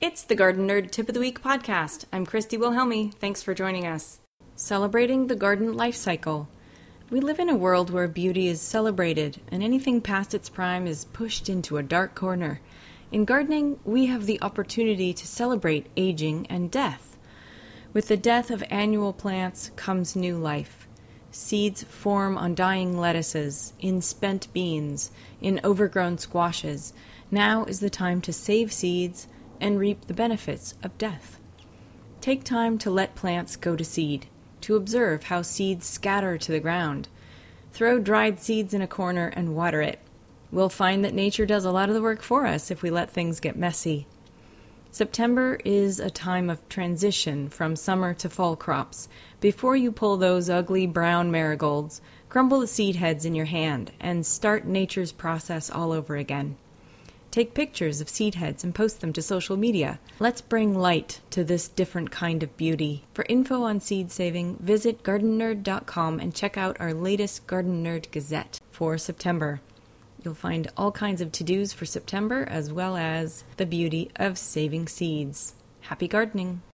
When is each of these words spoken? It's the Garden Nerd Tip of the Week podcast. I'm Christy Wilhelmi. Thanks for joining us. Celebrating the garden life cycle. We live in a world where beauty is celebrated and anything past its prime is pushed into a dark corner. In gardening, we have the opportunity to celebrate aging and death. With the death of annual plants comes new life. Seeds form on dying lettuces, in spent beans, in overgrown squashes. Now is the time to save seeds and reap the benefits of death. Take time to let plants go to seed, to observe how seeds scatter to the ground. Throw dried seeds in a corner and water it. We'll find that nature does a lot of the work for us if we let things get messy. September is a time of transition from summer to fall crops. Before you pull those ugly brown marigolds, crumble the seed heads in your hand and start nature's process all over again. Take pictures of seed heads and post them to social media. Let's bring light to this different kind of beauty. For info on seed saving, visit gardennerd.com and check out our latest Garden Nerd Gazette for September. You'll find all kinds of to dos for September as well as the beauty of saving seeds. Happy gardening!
It's 0.00 0.22
the 0.22 0.36
Garden 0.36 0.68
Nerd 0.68 0.92
Tip 0.92 1.08
of 1.08 1.14
the 1.14 1.20
Week 1.20 1.42
podcast. 1.42 2.04
I'm 2.12 2.24
Christy 2.24 2.56
Wilhelmi. 2.56 3.12
Thanks 3.14 3.42
for 3.42 3.52
joining 3.52 3.84
us. 3.84 4.20
Celebrating 4.54 5.26
the 5.26 5.34
garden 5.34 5.76
life 5.76 5.96
cycle. 5.96 6.48
We 7.10 7.18
live 7.18 7.40
in 7.40 7.48
a 7.48 7.56
world 7.56 7.90
where 7.90 8.06
beauty 8.06 8.46
is 8.46 8.60
celebrated 8.60 9.40
and 9.50 9.60
anything 9.60 10.00
past 10.00 10.34
its 10.34 10.48
prime 10.48 10.86
is 10.86 11.06
pushed 11.06 11.48
into 11.48 11.78
a 11.78 11.82
dark 11.82 12.14
corner. 12.14 12.60
In 13.10 13.24
gardening, 13.24 13.80
we 13.84 14.06
have 14.06 14.26
the 14.26 14.40
opportunity 14.40 15.12
to 15.12 15.26
celebrate 15.26 15.88
aging 15.96 16.46
and 16.48 16.70
death. 16.70 17.18
With 17.92 18.06
the 18.06 18.16
death 18.16 18.52
of 18.52 18.62
annual 18.70 19.12
plants 19.12 19.72
comes 19.74 20.14
new 20.14 20.38
life. 20.38 20.86
Seeds 21.32 21.82
form 21.82 22.38
on 22.38 22.54
dying 22.54 22.96
lettuces, 22.96 23.72
in 23.80 24.00
spent 24.00 24.46
beans, 24.52 25.10
in 25.40 25.60
overgrown 25.64 26.18
squashes. 26.18 26.92
Now 27.32 27.64
is 27.64 27.80
the 27.80 27.90
time 27.90 28.20
to 28.20 28.32
save 28.32 28.72
seeds 28.72 29.26
and 29.60 29.78
reap 29.78 30.06
the 30.06 30.14
benefits 30.14 30.74
of 30.82 30.96
death. 30.98 31.38
Take 32.20 32.44
time 32.44 32.78
to 32.78 32.90
let 32.90 33.14
plants 33.14 33.56
go 33.56 33.76
to 33.76 33.84
seed, 33.84 34.26
to 34.62 34.76
observe 34.76 35.24
how 35.24 35.42
seeds 35.42 35.86
scatter 35.86 36.36
to 36.38 36.52
the 36.52 36.60
ground. 36.60 37.08
Throw 37.72 37.98
dried 37.98 38.40
seeds 38.40 38.74
in 38.74 38.82
a 38.82 38.88
corner 38.88 39.28
and 39.28 39.54
water 39.54 39.82
it. 39.82 40.00
We'll 40.50 40.68
find 40.68 41.04
that 41.04 41.14
nature 41.14 41.46
does 41.46 41.64
a 41.64 41.70
lot 41.70 41.88
of 41.88 41.94
the 41.94 42.02
work 42.02 42.22
for 42.22 42.46
us 42.46 42.70
if 42.70 42.82
we 42.82 42.90
let 42.90 43.10
things 43.10 43.40
get 43.40 43.56
messy. 43.56 44.06
September 44.90 45.60
is 45.64 46.00
a 46.00 46.10
time 46.10 46.48
of 46.48 46.66
transition 46.68 47.48
from 47.50 47.76
summer 47.76 48.14
to 48.14 48.28
fall 48.28 48.56
crops. 48.56 49.08
Before 49.38 49.76
you 49.76 49.92
pull 49.92 50.16
those 50.16 50.48
ugly 50.48 50.86
brown 50.86 51.30
marigolds, 51.30 52.00
crumble 52.28 52.60
the 52.60 52.66
seed 52.66 52.96
heads 52.96 53.24
in 53.24 53.34
your 53.34 53.46
hand 53.46 53.92
and 54.00 54.24
start 54.24 54.64
nature's 54.64 55.12
process 55.12 55.70
all 55.70 55.92
over 55.92 56.16
again. 56.16 56.56
Take 57.30 57.54
pictures 57.54 58.00
of 58.00 58.08
seed 58.08 58.36
heads 58.36 58.64
and 58.64 58.74
post 58.74 59.00
them 59.00 59.12
to 59.12 59.22
social 59.22 59.56
media. 59.56 59.98
Let's 60.18 60.40
bring 60.40 60.74
light 60.74 61.20
to 61.30 61.44
this 61.44 61.68
different 61.68 62.10
kind 62.10 62.42
of 62.42 62.56
beauty. 62.56 63.04
For 63.12 63.26
info 63.28 63.62
on 63.62 63.80
seed 63.80 64.10
saving, 64.10 64.56
visit 64.60 65.02
gardennerd.com 65.02 66.20
and 66.20 66.34
check 66.34 66.56
out 66.56 66.76
our 66.80 66.94
latest 66.94 67.46
Garden 67.46 67.84
Nerd 67.84 68.10
Gazette 68.10 68.60
for 68.70 68.96
September. 68.96 69.60
You'll 70.24 70.34
find 70.34 70.70
all 70.76 70.90
kinds 70.90 71.20
of 71.20 71.30
to 71.32 71.44
dos 71.44 71.72
for 71.72 71.86
September 71.86 72.44
as 72.48 72.72
well 72.72 72.96
as 72.96 73.44
the 73.56 73.66
beauty 73.66 74.10
of 74.16 74.38
saving 74.38 74.88
seeds. 74.88 75.54
Happy 75.82 76.08
gardening! 76.08 76.62